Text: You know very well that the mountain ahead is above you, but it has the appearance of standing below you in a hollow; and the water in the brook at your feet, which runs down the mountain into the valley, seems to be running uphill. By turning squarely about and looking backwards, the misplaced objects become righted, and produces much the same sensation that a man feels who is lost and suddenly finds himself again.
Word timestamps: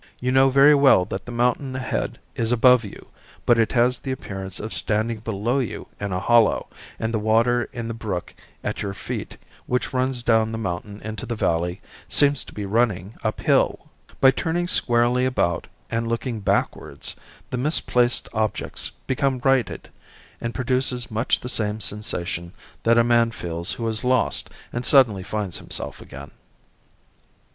You 0.19 0.31
know 0.31 0.49
very 0.49 0.73
well 0.73 1.05
that 1.05 1.27
the 1.27 1.31
mountain 1.31 1.75
ahead 1.75 2.17
is 2.35 2.51
above 2.51 2.83
you, 2.83 3.05
but 3.45 3.59
it 3.59 3.73
has 3.73 3.99
the 3.99 4.11
appearance 4.11 4.59
of 4.59 4.73
standing 4.73 5.19
below 5.19 5.59
you 5.59 5.89
in 5.99 6.11
a 6.11 6.19
hollow; 6.19 6.65
and 6.99 7.13
the 7.13 7.19
water 7.19 7.69
in 7.71 7.87
the 7.87 7.93
brook 7.93 8.33
at 8.63 8.81
your 8.81 8.95
feet, 8.95 9.37
which 9.67 9.93
runs 9.93 10.23
down 10.23 10.51
the 10.53 10.57
mountain 10.57 11.01
into 11.03 11.27
the 11.27 11.35
valley, 11.35 11.81
seems 12.09 12.43
to 12.45 12.51
be 12.51 12.65
running 12.65 13.13
uphill. 13.23 13.91
By 14.19 14.31
turning 14.31 14.67
squarely 14.67 15.23
about 15.27 15.67
and 15.91 16.07
looking 16.07 16.39
backwards, 16.39 17.15
the 17.51 17.57
misplaced 17.57 18.27
objects 18.33 18.89
become 19.05 19.39
righted, 19.43 19.89
and 20.41 20.55
produces 20.55 21.11
much 21.11 21.41
the 21.41 21.47
same 21.47 21.79
sensation 21.79 22.53
that 22.81 22.97
a 22.97 23.03
man 23.03 23.29
feels 23.29 23.73
who 23.73 23.87
is 23.87 24.03
lost 24.03 24.49
and 24.73 24.83
suddenly 24.83 25.21
finds 25.21 25.59
himself 25.59 26.01
again. 26.01 26.31